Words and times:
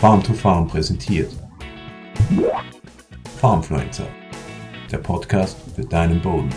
Farm 0.00 0.22
to 0.22 0.32
Farm 0.32 0.68
präsentiert. 0.68 1.28
Farmfluencer, 3.40 4.06
der 4.92 4.98
Podcast 4.98 5.56
für 5.74 5.84
deinen 5.84 6.22
Boden. 6.22 6.50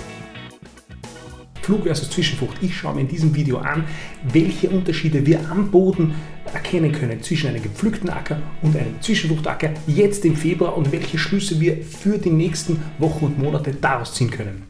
Flug 1.63 1.85
versus 1.85 2.12
Zwischenfrucht. 2.12 2.62
Ich 2.62 2.77
schaue 2.77 2.93
mir 2.93 3.01
in 3.01 3.07
diesem 3.07 3.33
Video 3.33 3.57
an, 3.57 3.85
welche 4.31 4.69
Unterschiede 4.69 5.25
wir 5.25 5.49
am 5.49 5.71
Boden 5.71 6.13
erkennen 6.54 6.91
können 6.91 7.23
zwischen 7.23 7.49
einem 7.49 7.63
gepflückten 7.63 8.12
Acker 8.12 8.38
und 8.62 8.77
einem 8.77 9.02
Zwischenfruchtacker 9.02 9.71
jetzt 9.88 10.23
im 10.23 10.36
Februar 10.36 10.78
und 10.78 10.92
welche 10.92 11.18
Schlüsse 11.18 11.60
wir 11.60 11.84
für 11.84 12.20
die 12.20 12.30
nächsten 12.30 12.80
Wochen 13.00 13.26
und 13.26 13.39
Monate 13.39 13.73
daraus 13.73 14.14
ziehen 14.14 14.30
können. 14.30 14.68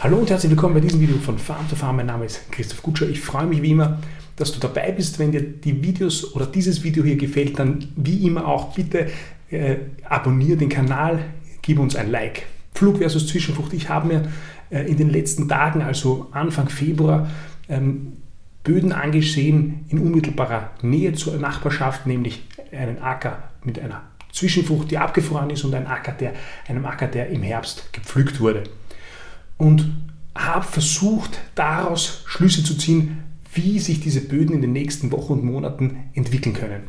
Hallo 0.00 0.16
und 0.16 0.30
herzlich 0.30 0.50
willkommen 0.50 0.74
bei 0.74 0.80
diesem 0.80 1.00
Video 1.00 1.18
von 1.18 1.38
Farm 1.38 1.68
to 1.68 1.76
Farm. 1.76 1.94
Mein 1.94 2.06
Name 2.06 2.24
ist 2.24 2.50
Christoph 2.50 2.82
Gutscher. 2.82 3.08
Ich 3.08 3.20
freue 3.20 3.46
mich 3.46 3.62
wie 3.62 3.70
immer, 3.70 3.98
dass 4.40 4.52
du 4.52 4.60
dabei 4.60 4.92
bist. 4.92 5.18
Wenn 5.18 5.32
dir 5.32 5.42
die 5.42 5.82
Videos 5.82 6.34
oder 6.34 6.46
dieses 6.46 6.82
Video 6.82 7.04
hier 7.04 7.16
gefällt, 7.16 7.58
dann 7.58 7.88
wie 7.96 8.26
immer 8.26 8.46
auch 8.46 8.74
bitte 8.74 9.08
äh, 9.50 9.76
abonniere 10.04 10.56
den 10.56 10.68
Kanal, 10.68 11.20
gib 11.62 11.78
uns 11.78 11.96
ein 11.96 12.10
Like. 12.10 12.46
Flug 12.74 12.98
versus 12.98 13.26
Zwischenfrucht. 13.26 13.72
Ich 13.72 13.88
habe 13.88 14.06
mir 14.08 14.32
äh, 14.70 14.88
in 14.88 14.96
den 14.96 15.10
letzten 15.10 15.48
Tagen, 15.48 15.82
also 15.82 16.28
Anfang 16.30 16.68
Februar, 16.68 17.28
ähm, 17.68 18.18
Böden 18.62 18.92
angesehen 18.92 19.86
in 19.88 19.98
unmittelbarer 19.98 20.70
Nähe 20.82 21.14
zur 21.14 21.36
Nachbarschaft, 21.38 22.06
nämlich 22.06 22.44
einen 22.70 22.98
Acker 23.00 23.50
mit 23.64 23.78
einer 23.78 24.02
Zwischenfrucht, 24.32 24.90
die 24.90 24.98
abgefroren 24.98 25.50
ist 25.50 25.64
und 25.64 25.74
ein 25.74 25.86
Acker, 25.86 26.12
der, 26.12 26.34
einem 26.68 26.84
Acker, 26.84 27.06
der 27.06 27.28
im 27.28 27.42
Herbst 27.42 27.92
gepflückt 27.92 28.40
wurde. 28.40 28.64
Und 29.56 29.92
habe 30.34 30.64
versucht, 30.64 31.38
daraus 31.54 32.22
Schlüsse 32.26 32.62
zu 32.62 32.76
ziehen, 32.76 33.24
wie 33.58 33.78
sich 33.78 34.00
diese 34.00 34.22
Böden 34.22 34.54
in 34.54 34.62
den 34.62 34.72
nächsten 34.72 35.12
Wochen 35.12 35.34
und 35.34 35.44
Monaten 35.44 36.04
entwickeln 36.14 36.54
können. 36.54 36.84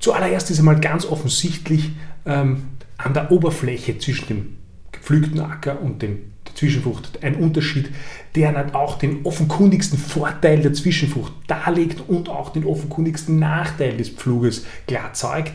Zuallererst 0.00 0.50
ist 0.50 0.58
einmal 0.58 0.80
ganz 0.80 1.06
offensichtlich 1.06 1.90
ähm, 2.26 2.64
an 2.98 3.14
der 3.14 3.30
Oberfläche 3.30 3.98
zwischen 3.98 4.26
dem 4.26 4.56
gepflügten 4.90 5.40
Acker 5.40 5.80
und 5.80 6.02
dem 6.02 6.32
der 6.46 6.54
Zwischenfrucht 6.56 7.22
ein 7.22 7.36
Unterschied, 7.36 7.90
der 8.34 8.52
dann 8.52 8.74
auch 8.74 8.98
den 8.98 9.24
offenkundigsten 9.24 9.98
Vorteil 9.98 10.60
der 10.60 10.72
Zwischenfrucht 10.72 11.32
darlegt 11.46 12.02
und 12.08 12.28
auch 12.28 12.50
den 12.50 12.64
offenkundigsten 12.64 13.38
Nachteil 13.38 13.96
des 13.96 14.08
Pfluges 14.08 14.66
klar 14.86 15.12
zeigt, 15.12 15.52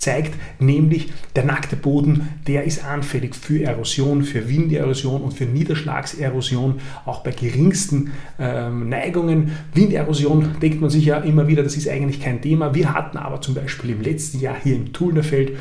zeigt, 0.00 0.34
nämlich 0.58 1.12
der 1.36 1.44
nackte 1.44 1.76
Boden, 1.76 2.28
der 2.46 2.64
ist 2.64 2.84
anfällig 2.84 3.36
für 3.36 3.62
Erosion, 3.62 4.24
für 4.24 4.48
Winderosion 4.48 5.20
und 5.20 5.34
für 5.34 5.44
Niederschlagserosion, 5.44 6.80
auch 7.04 7.22
bei 7.22 7.30
geringsten 7.30 8.12
ähm, 8.38 8.88
Neigungen. 8.88 9.52
Winderosion 9.74 10.56
denkt 10.60 10.80
man 10.80 10.90
sich 10.90 11.04
ja 11.04 11.18
immer 11.18 11.46
wieder, 11.46 11.62
das 11.62 11.76
ist 11.76 11.88
eigentlich 11.88 12.20
kein 12.20 12.40
Thema. 12.40 12.74
Wir 12.74 12.94
hatten 12.94 13.18
aber 13.18 13.40
zum 13.40 13.54
Beispiel 13.54 13.90
im 13.90 14.00
letzten 14.00 14.40
Jahr 14.40 14.56
hier 14.60 14.74
im 14.74 14.92
Tulnerfeld 14.92 15.52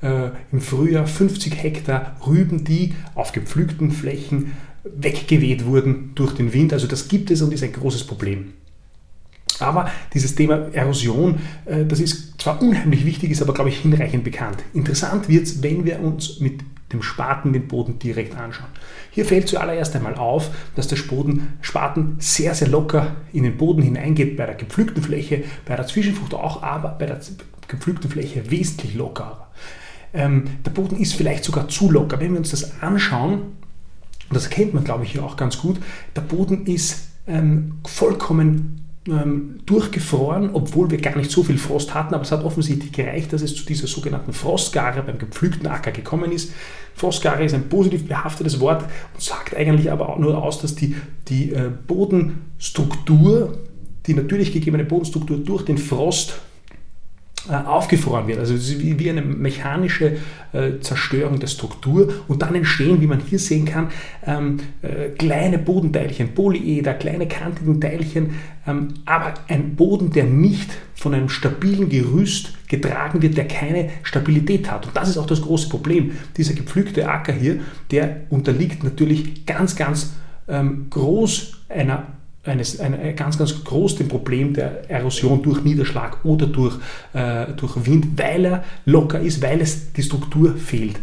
äh, 0.00 0.30
im 0.52 0.60
Frühjahr 0.60 1.06
50 1.06 1.62
Hektar 1.62 2.16
Rüben, 2.26 2.64
die 2.64 2.94
auf 3.14 3.32
gepflügten 3.32 3.90
Flächen 3.90 4.52
weggeweht 4.84 5.66
wurden 5.66 6.12
durch 6.14 6.34
den 6.34 6.52
Wind. 6.52 6.72
Also 6.72 6.86
das 6.86 7.08
gibt 7.08 7.30
es 7.30 7.42
und 7.42 7.52
ist 7.52 7.64
ein 7.64 7.72
großes 7.72 8.04
Problem. 8.04 8.52
Aber 9.60 9.90
dieses 10.14 10.34
Thema 10.34 10.68
Erosion, 10.72 11.40
äh, 11.64 11.84
das 11.84 12.00
ist 12.00 12.40
zwar 12.40 12.60
unheimlich 12.62 13.04
wichtig, 13.04 13.30
ist 13.30 13.42
aber, 13.42 13.54
glaube 13.54 13.70
ich, 13.70 13.78
hinreichend 13.78 14.24
bekannt. 14.24 14.62
Interessant 14.74 15.28
wird 15.28 15.44
es, 15.44 15.62
wenn 15.62 15.84
wir 15.84 16.00
uns 16.00 16.40
mit 16.40 16.60
dem 16.92 17.02
Spaten 17.02 17.52
den 17.52 17.68
Boden 17.68 17.98
direkt 17.98 18.36
anschauen. 18.36 18.68
Hier 19.10 19.26
fällt 19.26 19.48
zuallererst 19.48 19.94
einmal 19.94 20.14
auf, 20.14 20.50
dass 20.74 20.88
der 20.88 20.96
Spaten 20.96 22.16
sehr, 22.18 22.54
sehr 22.54 22.68
locker 22.68 23.16
in 23.32 23.42
den 23.42 23.56
Boden 23.56 23.82
hineingeht, 23.82 24.36
bei 24.36 24.46
der 24.46 24.54
gepflückten 24.54 25.02
Fläche, 25.02 25.44
bei 25.66 25.76
der 25.76 25.86
Zwischenfrucht 25.86 26.34
auch, 26.34 26.62
aber 26.62 26.90
bei 26.90 27.06
der 27.06 27.20
gepflückten 27.66 28.10
Fläche 28.10 28.50
wesentlich 28.50 28.94
lockerer. 28.94 29.48
Ähm, 30.14 30.44
der 30.64 30.70
Boden 30.70 30.96
ist 30.96 31.14
vielleicht 31.14 31.44
sogar 31.44 31.68
zu 31.68 31.90
locker. 31.90 32.18
Wenn 32.20 32.32
wir 32.32 32.38
uns 32.38 32.50
das 32.50 32.80
anschauen, 32.80 33.40
und 34.30 34.34
das 34.34 34.48
kennt 34.48 34.72
man, 34.72 34.84
glaube 34.84 35.04
ich, 35.04 35.12
hier 35.12 35.24
auch 35.24 35.36
ganz 35.36 35.58
gut, 35.58 35.78
der 36.16 36.22
Boden 36.22 36.66
ist 36.66 37.08
ähm, 37.26 37.80
vollkommen 37.86 38.87
ähm, 39.10 39.60
durchgefroren, 39.66 40.50
obwohl 40.52 40.90
wir 40.90 40.98
gar 40.98 41.16
nicht 41.16 41.30
so 41.30 41.42
viel 41.42 41.58
Frost 41.58 41.94
hatten, 41.94 42.14
aber 42.14 42.22
es 42.22 42.32
hat 42.32 42.44
offensichtlich 42.44 42.92
gereicht, 42.92 43.32
dass 43.32 43.42
es 43.42 43.54
zu 43.54 43.64
dieser 43.64 43.86
sogenannten 43.86 44.32
Frostgare 44.32 45.02
beim 45.02 45.18
gepflügten 45.18 45.66
Acker 45.66 45.92
gekommen 45.92 46.32
ist. 46.32 46.52
Frostgare 46.94 47.44
ist 47.44 47.54
ein 47.54 47.68
positiv 47.68 48.06
behaftetes 48.08 48.60
Wort 48.60 48.82
und 48.82 49.22
sagt 49.22 49.56
eigentlich 49.56 49.90
aber 49.90 50.08
auch 50.08 50.18
nur 50.18 50.42
aus, 50.42 50.60
dass 50.60 50.74
die, 50.74 50.96
die 51.28 51.52
äh, 51.52 51.70
Bodenstruktur, 51.86 53.58
die 54.06 54.14
natürlich 54.14 54.52
gegebene 54.52 54.84
Bodenstruktur 54.84 55.38
durch 55.38 55.64
den 55.64 55.78
Frost 55.78 56.40
aufgefroren 57.48 58.26
wird. 58.26 58.38
Also 58.38 58.54
es 58.54 58.68
ist 58.68 58.80
wie, 58.80 58.98
wie 58.98 59.10
eine 59.10 59.22
mechanische 59.22 60.16
äh, 60.52 60.80
Zerstörung 60.80 61.40
der 61.40 61.46
Struktur 61.46 62.12
und 62.28 62.42
dann 62.42 62.54
entstehen, 62.54 63.00
wie 63.00 63.06
man 63.06 63.20
hier 63.20 63.38
sehen 63.38 63.64
kann, 63.64 63.88
ähm, 64.26 64.58
äh, 64.82 65.10
kleine 65.10 65.58
Bodenteilchen, 65.58 66.34
Polyeder, 66.34 66.94
kleine 66.94 67.26
kantigen 67.26 67.80
Teilchen, 67.80 68.34
ähm, 68.66 68.88
aber 69.04 69.34
ein 69.48 69.76
Boden, 69.76 70.10
der 70.10 70.24
nicht 70.24 70.70
von 70.94 71.14
einem 71.14 71.28
stabilen 71.28 71.88
Gerüst 71.88 72.68
getragen 72.68 73.22
wird, 73.22 73.36
der 73.36 73.46
keine 73.46 73.90
Stabilität 74.02 74.70
hat. 74.70 74.86
Und 74.86 74.96
das 74.96 75.08
ist 75.08 75.16
auch 75.16 75.26
das 75.26 75.42
große 75.42 75.68
Problem. 75.68 76.12
Dieser 76.36 76.54
gepflügte 76.54 77.08
Acker 77.08 77.32
hier, 77.32 77.60
der 77.90 78.22
unterliegt 78.30 78.84
natürlich 78.84 79.46
ganz, 79.46 79.76
ganz 79.76 80.14
ähm, 80.48 80.86
groß 80.90 81.62
einer 81.68 82.17
eines, 82.48 82.80
ein, 82.80 83.14
ganz, 83.16 83.38
ganz 83.38 83.64
groß 83.64 83.96
dem 83.96 84.08
Problem 84.08 84.54
der 84.54 84.90
Erosion 84.90 85.42
durch 85.42 85.62
Niederschlag 85.62 86.24
oder 86.24 86.46
durch, 86.46 86.76
äh, 87.12 87.46
durch 87.56 87.86
Wind, 87.86 88.18
weil 88.18 88.44
er 88.44 88.64
locker 88.84 89.20
ist, 89.20 89.42
weil 89.42 89.60
es 89.60 89.92
die 89.92 90.02
Struktur 90.02 90.56
fehlt. 90.56 90.96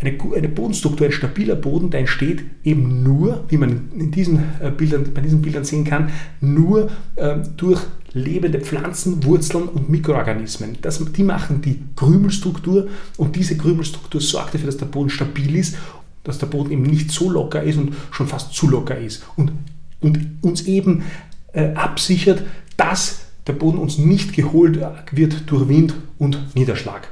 Eine, 0.00 0.16
eine 0.34 0.48
Bodenstruktur, 0.48 1.06
ein 1.06 1.12
stabiler 1.12 1.56
Boden, 1.56 1.90
der 1.90 2.00
entsteht 2.00 2.42
eben 2.64 3.02
nur, 3.02 3.44
wie 3.48 3.58
man 3.58 3.90
in 3.94 4.10
diesen 4.10 4.38
äh, 4.60 4.70
Bildern, 4.70 5.04
bei 5.12 5.20
diesen 5.20 5.42
Bildern 5.42 5.64
sehen 5.64 5.84
kann, 5.84 6.10
nur 6.40 6.90
äh, 7.16 7.36
durch 7.56 7.80
lebende 8.12 8.60
Pflanzen, 8.60 9.24
Wurzeln 9.24 9.68
und 9.68 9.90
Mikroorganismen. 9.90 10.78
Das, 10.80 11.04
die 11.12 11.22
machen 11.22 11.60
die 11.62 11.82
Krümelstruktur 11.96 12.88
und 13.18 13.36
diese 13.36 13.56
Krümelstruktur 13.56 14.20
sorgt 14.20 14.54
dafür, 14.54 14.66
dass 14.66 14.78
der 14.78 14.86
Boden 14.86 15.10
stabil 15.10 15.54
ist, 15.56 15.76
dass 16.24 16.38
der 16.38 16.46
Boden 16.46 16.70
eben 16.70 16.82
nicht 16.82 17.10
so 17.10 17.30
locker 17.30 17.62
ist 17.62 17.78
und 17.78 17.94
schon 18.10 18.26
fast 18.26 18.52
zu 18.52 18.68
locker 18.68 18.98
ist. 18.98 19.22
Und 19.36 19.52
und 20.00 20.38
uns 20.42 20.62
eben 20.62 21.04
äh, 21.52 21.74
absichert, 21.74 22.42
dass 22.76 23.26
der 23.46 23.52
Boden 23.52 23.78
uns 23.78 23.98
nicht 23.98 24.32
geholt 24.34 24.80
wird 25.12 25.50
durch 25.50 25.68
Wind 25.68 25.94
und 26.18 26.54
Niederschlag. 26.54 27.08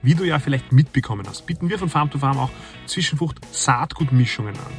Wie 0.00 0.14
du 0.14 0.24
ja 0.24 0.38
vielleicht 0.38 0.72
mitbekommen 0.72 1.26
hast, 1.28 1.46
bieten 1.46 1.68
wir 1.68 1.78
von 1.78 1.88
Farm 1.88 2.10
to 2.10 2.18
Farm 2.18 2.38
auch 2.38 2.50
Zwischenfrucht 2.86 3.38
Saatgutmischungen 3.50 4.54
an. 4.54 4.72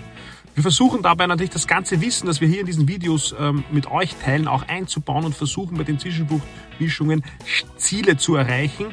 Wir 0.55 0.63
versuchen 0.63 1.01
dabei 1.01 1.27
natürlich 1.27 1.51
das 1.51 1.67
ganze 1.67 2.01
Wissen, 2.01 2.25
das 2.25 2.41
wir 2.41 2.47
hier 2.47 2.61
in 2.61 2.65
diesen 2.65 2.87
Videos 2.87 3.35
ähm, 3.39 3.63
mit 3.71 3.87
euch 3.91 4.15
teilen, 4.15 4.47
auch 4.47 4.67
einzubauen 4.67 5.25
und 5.25 5.35
versuchen 5.35 5.77
bei 5.77 5.83
den 5.83 5.99
Zwischenfruchtmischungen 5.99 7.23
Ziele 7.77 8.17
zu 8.17 8.35
erreichen, 8.35 8.87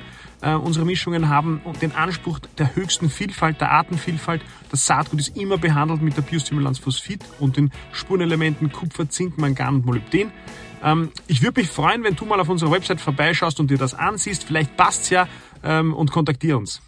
äh, 0.47 0.55
unsere 0.55 0.87
Mischungen 0.87 1.29
haben 1.29 1.61
den 1.83 1.93
Anspruch 1.93 2.39
der 2.59 2.77
höchsten 2.77 3.11
Vielfalt, 3.11 3.61
der 3.61 3.73
Artenvielfalt. 3.73 4.43
Das 4.71 4.87
Saatgut 4.87 5.19
ist 5.19 5.37
immer 5.37 5.59
behandelt 5.59 6.03
mit 6.03 6.17
der 6.17 6.23
Biostimulanz 6.23 6.79
Phosphid 6.79 7.25
und 7.41 7.57
den 7.57 7.73
Spurenelementen 7.93 8.71
Kupfer, 8.71 9.09
Zink, 9.09 9.39
Mangan 9.39 9.77
und 9.77 9.87
Molybden. 9.87 10.31
Ähm, 10.85 11.11
ich 11.27 11.43
würde 11.43 11.61
mich 11.61 11.71
freuen, 11.71 12.05
wenn 12.05 12.15
du 12.15 12.25
mal 12.27 12.39
auf 12.39 12.49
unserer 12.49 12.71
Website 12.71 13.01
vorbeischaust 13.01 13.59
und 13.59 13.71
dir 13.71 13.79
das 13.79 13.95
ansiehst. 13.95 14.45
Vielleicht 14.45 14.77
passt's 14.77 15.11
ja 15.11 15.27
ähm, 15.65 15.93
und 15.93 16.13
kontaktier 16.13 16.57
uns. 16.57 16.81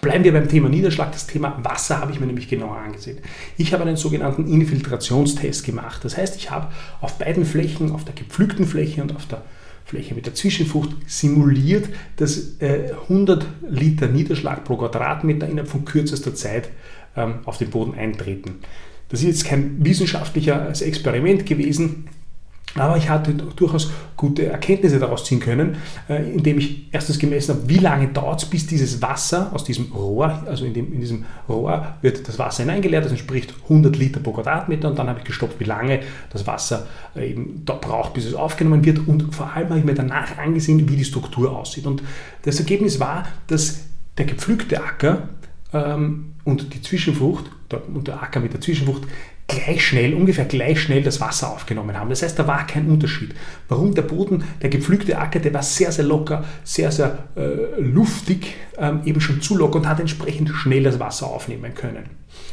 Bleiben 0.00 0.22
wir 0.22 0.32
beim 0.32 0.48
Thema 0.48 0.68
Niederschlag. 0.68 1.10
Das 1.12 1.26
Thema 1.26 1.58
Wasser 1.64 1.98
habe 1.98 2.12
ich 2.12 2.20
mir 2.20 2.26
nämlich 2.26 2.48
genauer 2.48 2.76
angesehen. 2.76 3.18
Ich 3.56 3.72
habe 3.72 3.82
einen 3.82 3.96
sogenannten 3.96 4.46
Infiltrationstest 4.46 5.64
gemacht. 5.64 6.04
Das 6.04 6.16
heißt, 6.16 6.36
ich 6.36 6.50
habe 6.50 6.72
auf 7.00 7.18
beiden 7.18 7.44
Flächen, 7.44 7.92
auf 7.92 8.04
der 8.04 8.14
gepflückten 8.14 8.66
Fläche 8.66 9.02
und 9.02 9.14
auf 9.14 9.26
der 9.26 9.42
Fläche 9.84 10.14
mit 10.14 10.26
der 10.26 10.34
Zwischenfrucht 10.34 10.90
simuliert, 11.06 11.88
dass 12.16 12.56
100 12.60 13.42
äh, 13.42 13.46
Liter 13.68 14.08
Niederschlag 14.08 14.64
pro 14.64 14.76
Quadratmeter 14.76 15.48
innerhalb 15.48 15.68
von 15.68 15.84
kürzester 15.84 16.34
Zeit 16.34 16.70
ähm, 17.16 17.40
auf 17.44 17.58
den 17.58 17.70
Boden 17.70 17.94
eintreten. 17.94 18.60
Das 19.08 19.20
ist 19.20 19.26
jetzt 19.26 19.44
kein 19.44 19.84
wissenschaftliches 19.84 20.80
Experiment 20.80 21.44
gewesen, 21.44 22.08
aber 22.74 22.96
ich 22.96 23.08
hatte 23.08 23.34
durchaus 23.34 23.90
gute 24.16 24.46
Erkenntnisse 24.46 24.98
daraus 24.98 25.24
ziehen 25.24 25.40
können, 25.40 25.76
äh, 26.08 26.32
indem 26.32 26.58
ich 26.58 26.88
erstens 26.92 27.18
gemessen 27.18 27.56
habe, 27.56 27.68
wie 27.68 27.78
lange 27.78 28.08
dauert 28.08 28.42
es, 28.42 28.48
bis 28.48 28.66
dieses 28.66 29.02
Wasser 29.02 29.50
aus 29.52 29.64
diesem 29.64 29.92
Rohr, 29.92 30.42
also 30.46 30.64
in, 30.64 30.72
dem, 30.72 30.92
in 30.92 31.00
diesem 31.00 31.24
Rohr 31.48 31.96
wird 32.00 32.26
das 32.26 32.38
Wasser 32.38 32.62
hineingeleert, 32.62 33.04
das 33.04 33.12
entspricht 33.12 33.54
100 33.64 33.96
Liter 33.96 34.20
pro 34.20 34.32
Quadratmeter. 34.32 34.88
Und 34.88 34.98
dann 34.98 35.08
habe 35.08 35.18
ich 35.18 35.24
gestoppt, 35.24 35.60
wie 35.60 35.64
lange 35.64 36.00
das 36.30 36.46
Wasser 36.46 36.86
äh, 37.14 37.30
eben 37.30 37.62
da 37.64 37.74
braucht, 37.74 38.14
bis 38.14 38.24
es 38.24 38.34
aufgenommen 38.34 38.84
wird. 38.84 39.06
Und 39.06 39.34
vor 39.34 39.52
allem 39.52 39.68
habe 39.68 39.78
ich 39.78 39.84
mir 39.84 39.94
danach 39.94 40.38
angesehen, 40.38 40.88
wie 40.88 40.96
die 40.96 41.04
Struktur 41.04 41.54
aussieht. 41.54 41.86
Und 41.86 42.02
das 42.42 42.58
Ergebnis 42.58 43.00
war, 43.00 43.26
dass 43.48 43.84
der 44.16 44.24
gepflückte 44.24 44.82
Acker 44.82 45.28
ähm, 45.72 46.34
und 46.44 46.74
die 46.74 46.80
Zwischenfrucht 46.80 47.50
und 47.92 48.08
der 48.08 48.22
Acker 48.22 48.40
mit 48.40 48.52
der 48.52 48.60
Zwischenfrucht 48.60 49.02
gleich 49.48 49.84
schnell, 49.84 50.14
ungefähr 50.14 50.44
gleich 50.44 50.80
schnell 50.80 51.02
das 51.02 51.20
Wasser 51.20 51.50
aufgenommen 51.50 51.98
haben. 51.98 52.10
Das 52.10 52.22
heißt, 52.22 52.38
da 52.38 52.46
war 52.46 52.66
kein 52.66 52.88
Unterschied. 52.88 53.34
Warum 53.68 53.94
der 53.94 54.02
Boden, 54.02 54.44
der 54.62 54.70
gepflügte 54.70 55.18
Acker, 55.18 55.40
der 55.40 55.52
war 55.52 55.62
sehr, 55.62 55.92
sehr 55.92 56.04
locker, 56.04 56.44
sehr, 56.64 56.90
sehr 56.90 57.18
äh, 57.36 57.80
luftig, 57.80 58.54
ähm, 58.78 59.00
eben 59.04 59.20
schon 59.20 59.42
zu 59.42 59.56
locker 59.56 59.76
und 59.76 59.88
hat 59.88 60.00
entsprechend 60.00 60.50
schnell 60.50 60.84
das 60.84 60.98
Wasser 61.00 61.26
aufnehmen 61.26 61.74
können. 61.74 62.04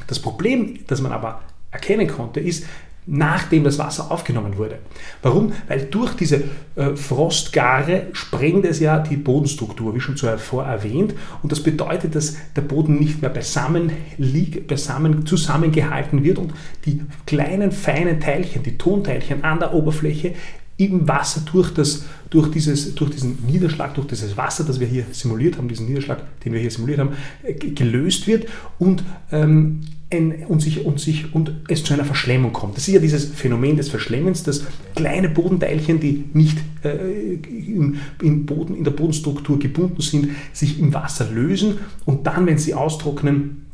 Das 0.08 0.20
Problem, 0.20 0.80
das 0.88 1.02
man 1.02 1.12
aber 1.12 1.42
erkennen 1.72 2.08
konnte, 2.08 2.40
ist, 2.40 2.66
nachdem 3.06 3.64
das 3.64 3.80
Wasser 3.80 4.12
aufgenommen 4.12 4.58
wurde. 4.58 4.80
Warum? 5.22 5.54
Weil 5.68 5.86
durch 5.86 6.14
diese 6.14 6.44
äh, 6.76 6.96
Frostgare 6.96 8.08
sprengt 8.14 8.66
es 8.66 8.80
ja 8.80 9.00
die 9.00 9.18
Bodenstruktur, 9.18 9.96
wie 9.96 10.00
schon 10.00 10.16
zuvor 10.16 10.66
erwähnt. 10.66 11.16
Und 11.42 11.52
das 11.52 11.62
bedeutet, 11.62 12.16
dass 12.16 12.38
der 12.56 12.62
Boden 12.62 13.00
nicht 13.00 13.22
mehr 13.22 13.32
beisammen 13.32 13.92
liegt, 14.18 14.68
beisammen 14.68 15.26
zusammengehalten 15.26 16.24
wird 16.24 16.38
und 16.38 16.54
die 16.86 17.02
kleinen, 17.26 17.72
feinen 17.72 18.20
Teilchen, 18.20 18.64
die 18.64 18.78
Tonteilchen 18.78 19.44
an 19.44 19.60
der 19.60 19.74
Oberfläche 19.74 20.36
im 20.80 21.08
Wasser 21.10 21.42
durch, 21.52 21.74
das, 21.74 22.06
durch, 22.30 22.50
dieses, 22.52 22.96
durch 22.96 23.12
diesen 23.12 23.46
Niederschlag, 23.46 23.94
durch 23.96 24.08
dieses 24.08 24.38
Wasser, 24.38 24.64
das 24.64 24.80
wir 24.80 24.88
hier 24.88 25.06
simuliert 25.12 25.58
haben, 25.58 25.68
diesen 25.68 25.88
Niederschlag, 25.88 26.22
den 26.46 26.54
wir 26.54 26.62
hier 26.62 26.72
simuliert 26.72 27.00
haben, 27.00 27.18
äh, 27.44 27.54
gelöst 27.54 28.28
wird 28.28 28.48
und 28.78 29.04
ähm, 29.32 29.82
ein, 30.12 30.46
und, 30.48 30.60
sich, 30.60 30.86
und, 30.86 31.00
sich, 31.00 31.34
und 31.36 31.52
es 31.68 31.84
zu 31.84 31.94
einer 31.94 32.06
Verschlemmung 32.06 32.52
kommt. 32.52 32.78
Das 32.78 32.88
ist 32.88 32.94
ja 32.94 33.00
dieses 33.00 33.26
Phänomen 33.26 33.78
des 33.78 33.90
Verschlemmens, 33.90 34.44
dass 34.44 34.66
kleine 34.96 35.30
Bodenteilchen, 35.30 36.00
die 36.00 36.26
nicht 36.34 36.58
äh, 36.84 37.36
im, 37.36 38.00
im 38.22 38.46
Boden, 38.46 38.76
in 38.76 38.84
der 38.84 38.92
Bodenstruktur 38.92 39.60
gebunden 39.60 40.02
sind, 40.02 40.30
sich 40.52 40.80
im 40.80 40.94
Wasser 40.94 41.30
lösen 41.30 41.78
und 42.06 42.26
dann, 42.26 42.48
wenn 42.48 42.58
sie 42.58 42.74
austrocknen, 42.74 43.66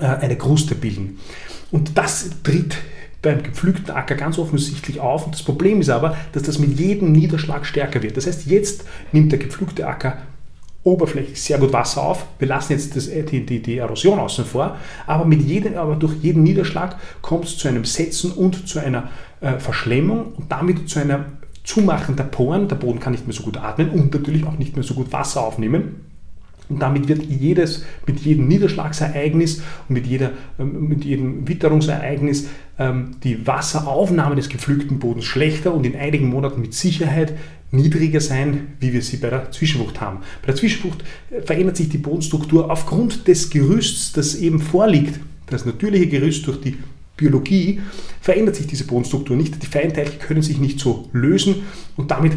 äh, 0.00 0.06
eine 0.06 0.36
Kruste 0.36 0.74
bilden. 0.74 1.18
Und 1.70 1.98
das 1.98 2.30
tritt 2.42 2.76
beim 3.20 3.42
gepflügten 3.42 3.90
Acker 3.90 4.14
ganz 4.14 4.38
offensichtlich 4.38 5.00
auf. 5.00 5.26
Und 5.26 5.34
das 5.34 5.42
Problem 5.42 5.80
ist 5.80 5.90
aber, 5.90 6.16
dass 6.32 6.44
das 6.44 6.58
mit 6.58 6.78
jedem 6.78 7.12
Niederschlag 7.12 7.66
stärker 7.66 8.02
wird. 8.02 8.16
Das 8.16 8.26
heißt, 8.26 8.46
jetzt 8.46 8.84
nimmt 9.12 9.32
der 9.32 9.38
gepflügte 9.38 9.86
Acker 9.86 10.18
oberflächlich 10.86 11.42
sehr 11.42 11.58
gut 11.58 11.72
Wasser 11.72 12.02
auf. 12.02 12.26
Wir 12.38 12.48
lassen 12.48 12.72
jetzt 12.72 12.94
das, 12.96 13.08
äh, 13.08 13.24
die, 13.24 13.44
die, 13.44 13.60
die, 13.60 13.78
Erosion 13.78 14.18
außen 14.18 14.44
vor, 14.44 14.76
aber, 15.06 15.24
mit 15.24 15.42
jedem, 15.42 15.76
aber 15.76 15.96
durch 15.96 16.14
jeden 16.22 16.42
Niederschlag 16.44 16.96
kommt 17.22 17.44
es 17.44 17.58
zu 17.58 17.68
einem 17.68 17.84
Setzen 17.84 18.30
und 18.30 18.68
zu 18.68 18.78
einer 18.78 19.10
äh, 19.40 19.58
Verschlemmung 19.58 20.32
und 20.34 20.50
damit 20.50 20.88
zu 20.88 21.00
einer 21.00 21.26
Zumachen 21.64 22.14
der 22.14 22.24
Poren. 22.24 22.68
Der 22.68 22.76
Boden 22.76 23.00
kann 23.00 23.12
nicht 23.12 23.26
mehr 23.26 23.34
so 23.34 23.42
gut 23.42 23.56
atmen 23.56 23.90
und 23.90 24.14
natürlich 24.14 24.46
auch 24.46 24.56
nicht 24.56 24.76
mehr 24.76 24.84
so 24.84 24.94
gut 24.94 25.12
Wasser 25.12 25.42
aufnehmen. 25.42 26.06
Und 26.68 26.80
damit 26.80 27.08
wird 27.08 27.22
jedes, 27.22 27.84
mit 28.06 28.20
jedem 28.20 28.48
Niederschlagsereignis 28.48 29.62
und 29.88 29.94
mit, 29.94 30.06
jeder, 30.06 30.32
ähm, 30.58 30.88
mit 30.88 31.04
jedem 31.04 31.46
Witterungsereignis 31.48 32.48
ähm, 32.78 33.16
die 33.22 33.46
Wasseraufnahme 33.46 34.34
des 34.36 34.48
gepflügten 34.48 34.98
Bodens 34.98 35.24
schlechter 35.24 35.72
und 35.72 35.86
in 35.86 35.96
einigen 35.96 36.28
Monaten 36.28 36.60
mit 36.60 36.74
Sicherheit 36.74 37.34
niedriger 37.70 38.20
sein, 38.20 38.74
wie 38.80 38.92
wir 38.92 39.02
sie 39.02 39.16
bei 39.16 39.30
der 39.30 39.50
Zwischenwucht 39.50 40.00
haben. 40.00 40.18
Bei 40.42 40.46
der 40.46 40.56
Zwischenwucht 40.56 41.04
äh, 41.30 41.42
verändert 41.42 41.76
sich 41.76 41.88
die 41.88 41.98
Bodenstruktur 41.98 42.70
aufgrund 42.70 43.28
des 43.28 43.50
Gerüsts, 43.50 44.12
das 44.12 44.34
eben 44.34 44.60
vorliegt. 44.60 45.20
Das 45.48 45.64
natürliche 45.64 46.08
Gerüst 46.08 46.46
durch 46.46 46.60
die 46.60 46.76
Biologie 47.16 47.80
verändert 48.20 48.56
sich 48.56 48.66
diese 48.66 48.84
Bodenstruktur 48.86 49.36
nicht. 49.36 49.62
Die 49.62 49.66
Feinteilchen 49.66 50.18
können 50.18 50.42
sich 50.42 50.58
nicht 50.58 50.80
so 50.80 51.08
lösen 51.12 51.62
und 51.96 52.10
damit 52.10 52.32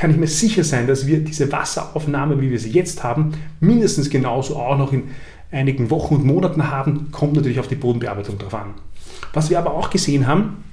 kann 0.00 0.10
ich 0.10 0.16
mir 0.16 0.28
sicher 0.28 0.64
sein, 0.64 0.86
dass 0.86 1.06
wir 1.06 1.20
diese 1.20 1.52
Wasseraufnahme, 1.52 2.40
wie 2.40 2.50
wir 2.50 2.58
sie 2.58 2.70
jetzt 2.70 3.04
haben, 3.04 3.32
mindestens 3.60 4.08
genauso 4.08 4.56
auch 4.56 4.78
noch 4.78 4.94
in 4.94 5.10
einigen 5.52 5.90
Wochen 5.90 6.14
und 6.14 6.24
Monaten 6.24 6.70
haben. 6.70 7.10
Kommt 7.12 7.34
natürlich 7.34 7.60
auf 7.60 7.68
die 7.68 7.74
Bodenbearbeitung 7.74 8.38
drauf 8.38 8.54
an. 8.54 8.70
Was 9.34 9.50
wir 9.50 9.58
aber 9.58 9.74
auch 9.74 9.90
gesehen 9.90 10.26
haben, 10.26 10.64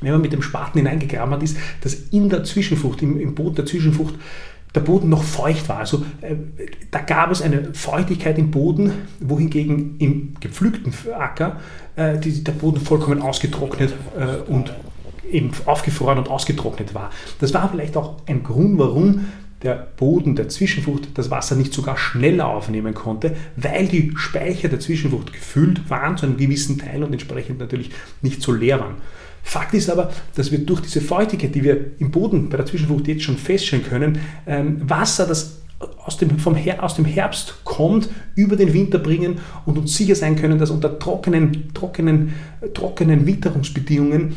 wenn 0.00 0.12
man 0.12 0.20
mit 0.20 0.32
dem 0.32 0.42
Spaten 0.42 0.78
hineingegraben 0.78 1.34
hat, 1.34 1.42
ist, 1.42 1.56
dass 1.80 1.94
in 1.94 2.28
der 2.28 2.44
Zwischenfrucht, 2.44 3.02
im, 3.02 3.18
im 3.18 3.34
Boden 3.34 3.56
der 3.56 3.66
Zwischenfrucht, 3.66 4.14
der 4.76 4.80
Boden 4.80 5.08
noch 5.08 5.24
feucht 5.24 5.68
war. 5.68 5.78
Also 5.78 6.04
äh, 6.20 6.36
da 6.92 7.00
gab 7.00 7.32
es 7.32 7.42
eine 7.42 7.74
Feuchtigkeit 7.74 8.38
im 8.38 8.52
Boden, 8.52 8.92
wohingegen 9.18 9.96
im 9.98 10.34
gepflügten 10.38 10.92
Acker 11.18 11.56
äh, 11.96 12.16
die, 12.16 12.44
der 12.44 12.52
Boden 12.52 12.80
vollkommen 12.80 13.22
ausgetrocknet 13.22 13.92
äh, 14.16 14.48
und 14.48 14.72
eben 15.30 15.50
aufgefroren 15.66 16.18
und 16.18 16.28
ausgetrocknet 16.28 16.94
war. 16.94 17.10
Das 17.40 17.54
war 17.54 17.68
vielleicht 17.70 17.96
auch 17.96 18.16
ein 18.26 18.42
Grund, 18.42 18.78
warum 18.78 19.26
der 19.62 19.88
Boden 19.96 20.36
der 20.36 20.48
Zwischenfrucht 20.48 21.08
das 21.14 21.30
Wasser 21.30 21.56
nicht 21.56 21.72
sogar 21.72 21.96
schneller 21.96 22.46
aufnehmen 22.46 22.94
konnte, 22.94 23.34
weil 23.56 23.88
die 23.88 24.12
Speicher 24.16 24.68
der 24.68 24.80
Zwischenfrucht 24.80 25.32
gefüllt 25.32 25.90
waren 25.90 26.16
zu 26.16 26.26
einem 26.26 26.36
gewissen 26.36 26.78
Teil 26.78 27.02
und 27.02 27.12
entsprechend 27.12 27.58
natürlich 27.58 27.90
nicht 28.22 28.40
so 28.40 28.52
leer 28.52 28.78
waren. 28.78 28.96
Fakt 29.42 29.74
ist 29.74 29.90
aber, 29.90 30.12
dass 30.34 30.52
wir 30.52 30.58
durch 30.58 30.82
diese 30.82 31.00
Feuchtigkeit, 31.00 31.54
die 31.54 31.64
wir 31.64 31.92
im 31.98 32.10
Boden 32.10 32.50
bei 32.50 32.56
der 32.56 32.66
Zwischenfrucht 32.66 33.08
jetzt 33.08 33.22
schon 33.22 33.38
feststellen 33.38 33.84
können, 33.84 34.20
ähm, 34.46 34.88
Wasser, 34.88 35.26
das 35.26 35.62
aus 36.04 36.16
dem, 36.16 36.38
vom 36.38 36.54
Her 36.54 36.82
aus 36.82 36.96
dem 36.96 37.04
Herbst 37.04 37.54
kommt, 37.64 38.08
über 38.34 38.56
den 38.56 38.72
Winter 38.72 38.98
bringen 38.98 39.38
und 39.64 39.78
uns 39.78 39.96
sicher 39.96 40.16
sein 40.16 40.36
können, 40.36 40.58
dass 40.58 40.70
unter 40.70 40.98
trockenen, 40.98 41.72
trockenen, 41.72 42.34
trockenen 42.74 43.26
Witterungsbedingungen 43.26 44.34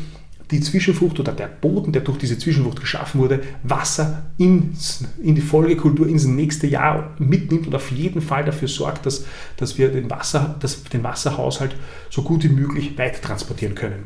die 0.52 0.60
Zwischenfrucht 0.60 1.18
oder 1.18 1.32
der 1.32 1.48
Boden, 1.48 1.92
der 1.92 2.02
durch 2.02 2.18
diese 2.18 2.38
Zwischenfrucht 2.38 2.80
geschaffen 2.80 3.20
wurde, 3.20 3.40
Wasser 3.62 4.26
ins, 4.38 5.04
in 5.22 5.34
die 5.34 5.40
Folgekultur 5.40 6.06
ins 6.06 6.24
nächste 6.24 6.66
Jahr 6.66 7.14
mitnimmt 7.18 7.66
und 7.66 7.74
auf 7.74 7.90
jeden 7.90 8.20
Fall 8.20 8.44
dafür 8.44 8.68
sorgt, 8.68 9.06
dass, 9.06 9.24
dass 9.56 9.78
wir 9.78 9.88
den, 9.88 10.10
Wasser, 10.10 10.56
dass 10.60 10.84
den 10.84 11.02
Wasserhaushalt 11.02 11.74
so 12.10 12.22
gut 12.22 12.44
wie 12.44 12.48
möglich 12.48 12.96
weiter 12.98 13.20
transportieren 13.20 13.74
können. 13.74 14.04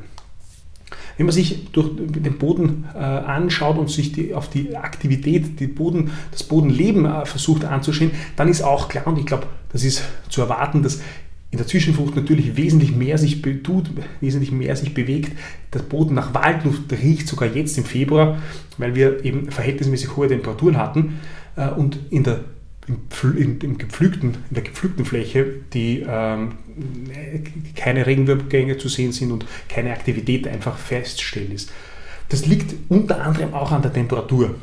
Wenn 1.16 1.26
man 1.26 1.32
sich 1.32 1.70
durch 1.72 1.90
den 1.96 2.38
Boden 2.38 2.84
äh, 2.94 2.98
anschaut 2.98 3.78
und 3.78 3.90
sich 3.90 4.12
die, 4.12 4.34
auf 4.34 4.50
die 4.50 4.76
Aktivität, 4.76 5.58
die 5.58 5.66
Boden, 5.66 6.10
das 6.30 6.42
Bodenleben 6.42 7.06
äh, 7.06 7.24
versucht 7.24 7.64
anzuschauen, 7.64 8.10
dann 8.36 8.48
ist 8.48 8.62
auch 8.62 8.88
klar, 8.88 9.06
und 9.06 9.18
ich 9.18 9.26
glaube, 9.26 9.46
das 9.72 9.82
ist 9.82 10.02
zu 10.28 10.42
erwarten, 10.42 10.82
dass 10.82 11.00
in 11.50 11.58
der 11.58 11.66
Zwischenfrucht 11.66 12.16
natürlich 12.16 12.56
wesentlich 12.56 12.94
mehr 12.94 13.18
sich 13.18 13.40
tut, 13.62 13.90
wesentlich 14.20 14.50
mehr 14.50 14.74
sich 14.76 14.94
bewegt. 14.94 15.32
Der 15.72 15.78
Boden 15.78 16.14
nach 16.14 16.34
Waldluft 16.34 16.92
riecht 16.92 17.28
sogar 17.28 17.48
jetzt 17.54 17.78
im 17.78 17.84
Februar, 17.84 18.38
weil 18.78 18.94
wir 18.94 19.24
eben 19.24 19.50
verhältnismäßig 19.50 20.16
hohe 20.16 20.28
Temperaturen 20.28 20.76
hatten. 20.76 21.20
Äh, 21.56 21.70
und 21.70 21.98
in 22.10 22.24
der, 22.24 22.40
im, 22.88 23.58
im 23.60 23.78
gepflügten, 23.78 24.34
in 24.50 24.54
der 24.54 24.64
gepflügten 24.64 25.04
Fläche, 25.04 25.46
die 25.72 26.04
ähm, 26.06 26.52
keine 27.76 28.06
Regenwürmgänge 28.06 28.76
zu 28.78 28.88
sehen 28.88 29.12
sind 29.12 29.30
und 29.30 29.46
keine 29.68 29.92
Aktivität 29.92 30.48
einfach 30.48 30.76
feststellen 30.76 31.52
ist. 31.52 31.72
Das 32.28 32.44
liegt 32.44 32.74
unter 32.88 33.22
anderem 33.22 33.54
auch 33.54 33.70
an 33.70 33.82
der 33.82 33.92
Temperatur. 33.92 34.56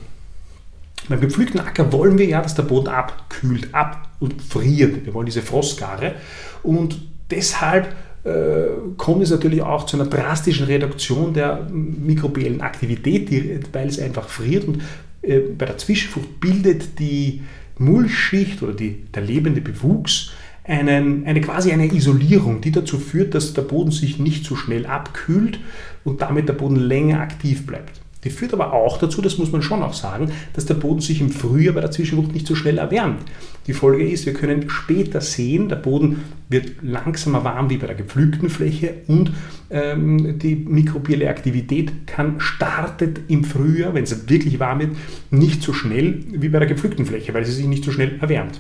Beim 1.09 1.19
gepflügten 1.19 1.59
Acker 1.59 1.91
wollen 1.91 2.17
wir 2.17 2.25
ja, 2.25 2.41
dass 2.41 2.55
der 2.55 2.63
Boden 2.63 2.87
abkühlt, 2.87 3.73
ab 3.73 4.09
und 4.19 4.41
friert. 4.41 5.05
Wir 5.05 5.13
wollen 5.13 5.25
diese 5.25 5.41
Frostgare. 5.41 6.15
Und 6.63 7.01
deshalb 7.29 7.93
äh, 8.23 8.67
kommt 8.97 9.21
es 9.21 9.31
natürlich 9.31 9.61
auch 9.61 9.85
zu 9.85 9.97
einer 9.97 10.09
drastischen 10.09 10.65
Reduktion 10.65 11.33
der 11.33 11.67
mikrobiellen 11.69 12.61
Aktivität, 12.61 13.29
weil 13.73 13.87
es 13.87 13.99
einfach 13.99 14.29
friert. 14.29 14.65
Und 14.65 14.81
äh, 15.21 15.39
bei 15.39 15.65
der 15.65 15.77
Zwischenfrucht 15.77 16.39
bildet 16.39 16.99
die 16.99 17.41
Mulchschicht 17.77 18.63
oder 18.63 18.73
die, 18.73 19.05
der 19.13 19.23
lebende 19.23 19.59
Bewuchs 19.59 20.31
einen, 20.63 21.25
eine 21.25 21.41
quasi 21.41 21.71
eine 21.71 21.87
Isolierung, 21.87 22.61
die 22.61 22.71
dazu 22.71 22.97
führt, 22.97 23.35
dass 23.35 23.53
der 23.53 23.63
Boden 23.63 23.91
sich 23.91 24.19
nicht 24.19 24.45
so 24.45 24.55
schnell 24.55 24.85
abkühlt 24.85 25.59
und 26.05 26.21
damit 26.21 26.47
der 26.47 26.53
Boden 26.53 26.77
länger 26.77 27.19
aktiv 27.19 27.65
bleibt. 27.65 28.02
Die 28.23 28.29
führt 28.29 28.53
aber 28.53 28.73
auch 28.73 28.97
dazu, 28.97 29.21
das 29.21 29.37
muss 29.37 29.51
man 29.51 29.61
schon 29.61 29.83
auch 29.83 29.93
sagen, 29.93 30.31
dass 30.53 30.65
der 30.65 30.75
Boden 30.75 31.01
sich 31.01 31.19
im 31.21 31.29
Frühjahr 31.29 31.73
bei 31.73 31.81
der 31.81 31.91
Zwischenfrucht 31.91 32.33
nicht 32.33 32.47
so 32.47 32.55
schnell 32.55 32.77
erwärmt. 32.77 33.21
Die 33.67 33.73
Folge 33.73 34.07
ist, 34.07 34.25
wir 34.25 34.33
können 34.33 34.69
später 34.69 35.21
sehen, 35.21 35.69
der 35.69 35.77
Boden 35.77 36.23
wird 36.49 36.71
langsamer 36.81 37.43
warm 37.43 37.69
wie 37.69 37.77
bei 37.77 37.87
der 37.87 37.95
gepflügten 37.95 38.49
Fläche 38.49 38.95
und 39.07 39.31
ähm, 39.69 40.39
die 40.39 40.55
mikrobielle 40.55 41.29
Aktivität 41.29 42.07
kann 42.07 42.39
startet 42.39 43.21
im 43.27 43.43
Frühjahr, 43.43 43.93
wenn 43.93 44.03
es 44.03 44.29
wirklich 44.29 44.59
warm 44.59 44.79
wird, 44.79 44.91
nicht 45.31 45.61
so 45.61 45.73
schnell 45.73 46.23
wie 46.31 46.49
bei 46.49 46.59
der 46.59 46.67
gepflügten 46.67 47.05
Fläche, 47.05 47.33
weil 47.33 47.45
sie 47.45 47.53
sich 47.53 47.65
nicht 47.65 47.83
so 47.83 47.91
schnell 47.91 48.17
erwärmt. 48.21 48.59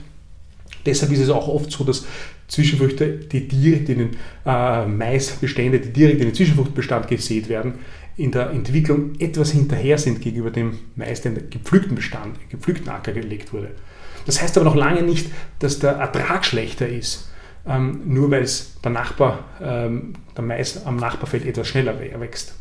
Deshalb 0.85 1.11
ist 1.13 1.19
es 1.19 1.29
auch 1.29 1.47
oft 1.47 1.71
so, 1.71 1.83
dass 1.83 2.05
Zwischenfrüchte, 2.47 3.07
die 3.31 3.47
direkt 3.47 3.89
in 3.89 3.99
den 3.99 4.09
äh, 4.45 4.85
Maisbestände, 4.85 5.79
die 5.79 5.93
direkt 5.93 6.19
in 6.19 6.27
den 6.27 6.35
Zwischenfruchtbestand 6.35 7.07
gesät 7.07 7.47
werden, 7.49 7.75
in 8.15 8.31
der 8.31 8.51
Entwicklung 8.51 9.19
etwas 9.19 9.51
hinterher 9.51 9.97
sind 9.97 10.21
gegenüber 10.21 10.51
dem 10.51 10.77
meist 10.95 11.25
in 11.25 11.49
gepflügten 11.49 11.95
Bestand, 11.95 12.37
gepflügten 12.49 12.89
Acker 12.89 13.11
gelegt 13.11 13.53
wurde. 13.53 13.71
Das 14.25 14.41
heißt 14.41 14.57
aber 14.57 14.65
noch 14.65 14.75
lange 14.75 15.01
nicht, 15.01 15.29
dass 15.59 15.79
der 15.79 15.93
Ertrag 15.93 16.45
schlechter 16.45 16.87
ist, 16.87 17.29
ähm, 17.67 18.01
nur 18.05 18.29
weil 18.31 18.43
es 18.43 18.79
der 18.83 18.91
Nachbar, 18.91 19.45
ähm, 19.61 20.13
der 20.37 20.43
Mais 20.43 20.85
am 20.85 20.97
Nachbarfeld 20.97 21.45
etwas 21.45 21.67
schneller 21.67 21.99
wächst. 21.99 22.55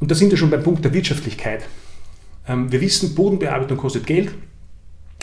Und 0.00 0.10
da 0.10 0.14
sind 0.14 0.30
wir 0.30 0.38
schon 0.38 0.50
beim 0.50 0.62
Punkt 0.62 0.84
der 0.84 0.92
Wirtschaftlichkeit. 0.92 1.62
Ähm, 2.48 2.70
wir 2.70 2.80
wissen, 2.80 3.14
Bodenbearbeitung 3.14 3.78
kostet 3.78 4.06
Geld 4.06 4.34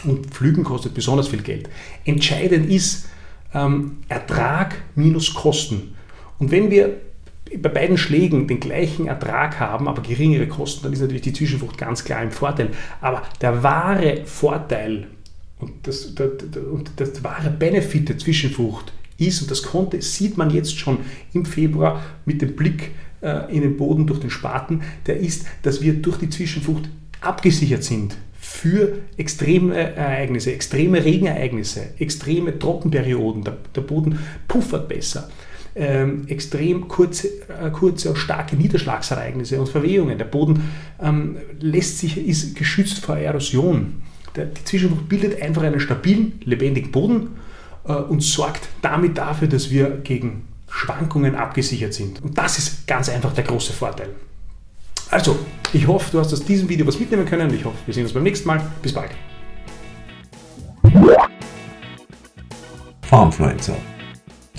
und 0.06 0.28
Pflügen 0.28 0.64
kostet 0.64 0.94
besonders 0.94 1.28
viel 1.28 1.42
Geld. 1.42 1.70
Entscheidend 2.06 2.70
ist 2.70 3.08
ähm, 3.54 3.98
Ertrag 4.08 4.76
minus 4.96 5.34
Kosten. 5.34 5.96
Und 6.40 6.50
wenn 6.52 6.72
wir 6.72 6.98
bei 7.60 7.70
beiden 7.70 7.98
Schlägen 7.98 8.48
den 8.48 8.60
gleichen 8.60 9.08
Ertrag 9.08 9.60
haben, 9.60 9.88
aber 9.88 10.02
geringere 10.02 10.48
Kosten, 10.48 10.84
dann 10.84 10.94
ist 10.94 11.02
natürlich 11.02 11.24
die 11.24 11.34
Zwischenfrucht 11.34 11.78
ganz 11.78 12.04
klar 12.04 12.24
im 12.24 12.32
Vorteil. 12.32 12.70
Aber 13.02 13.24
der 13.42 13.64
wahre 13.64 14.22
Vorteil 14.26 15.08
und 15.60 15.72
das, 15.84 16.16
das, 16.16 16.30
und 16.72 16.92
das 16.96 17.24
wahre 17.24 17.50
Benefit 17.50 18.10
der 18.10 18.18
Zwischenfrucht 18.18 18.94
ist, 19.18 19.42
und 19.42 19.52
das 19.52 19.64
konnte, 19.64 20.02
sieht 20.02 20.38
man 20.38 20.50
jetzt 20.50 20.78
schon 20.78 21.00
im 21.34 21.46
Februar 21.46 22.02
mit 22.26 22.42
dem 22.42 22.56
Blick 22.56 22.92
äh, 23.22 23.54
in 23.56 23.62
den 23.62 23.78
Boden 23.78 24.08
durch 24.08 24.20
den 24.20 24.30
Spaten, 24.30 24.82
der 25.06 25.18
ist, 25.18 25.46
dass 25.62 25.82
wir 25.82 25.94
durch 25.94 26.18
die 26.18 26.30
Zwischenfrucht 26.30 26.90
abgesichert 27.22 27.84
sind 27.84 28.18
für 28.40 28.98
extreme 29.18 29.76
Ereignisse, 29.76 30.52
extreme 30.52 31.06
Regenereignisse, 31.06 31.92
extreme 32.00 32.58
Trockenperioden. 32.58 33.44
Der, 33.44 33.58
der 33.76 33.82
Boden 33.82 34.18
puffert 34.48 34.90
besser. 34.90 35.30
Ähm, 35.74 36.28
extrem 36.28 36.90
kurze, 36.90 37.28
äh, 37.48 37.70
kurze 37.72 38.10
und 38.10 38.18
starke 38.18 38.58
Niederschlagsereignisse 38.58 39.60
und 39.60 39.70
Verwehungen. 39.70 40.18
Der 40.18 40.26
Boden 40.26 40.70
ähm, 41.02 41.38
lässt 41.60 42.00
sich, 42.00 42.18
ist 42.18 42.56
geschützt 42.56 43.06
vor 43.06 43.18
Erosion. 43.18 44.02
Der, 44.36 44.46
die 44.46 44.64
Zwischenfrucht 44.66 45.08
bildet 45.08 45.42
einfach 45.42 45.64
einen 45.64 45.80
stabilen, 45.80 46.42
lebendigen 46.44 46.92
Boden 46.92 47.38
äh, 47.86 47.94
und 47.94 48.22
sorgt 48.22 48.68
damit 48.82 49.18
dafür, 49.18 49.48
dass 49.48 49.72
wir 49.72 50.02
gegen 50.04 50.48
Schwankungen 50.70 51.36
abgesichert 51.36 51.94
sind. 51.94 52.22
Und 52.22 52.38
das 52.38 52.58
ist 52.58 52.88
ganz 52.88 53.10
einfach 53.10 53.34
der 53.34 53.44
große 53.44 53.74
Vorteil. 53.74 54.10
Also, 55.10 55.38
ich 55.74 55.88
hoffe, 55.88 56.10
du 56.12 56.20
hast 56.20 56.34
aus 56.34 56.44
diesem 56.44 56.70
Video 56.70 56.88
was 56.88 57.00
mitnehmen 57.00 57.26
können. 57.26 57.54
Ich 57.54 57.66
hoffe, 57.66 57.78
wir 57.86 57.94
sehen 57.94 58.04
uns 58.04 58.14
beim 58.14 58.24
nächsten 58.24 58.48
Mal. 58.48 58.62
Bis 58.82 58.94
bald. 58.94 59.12
Farmfluencer, 63.02 63.76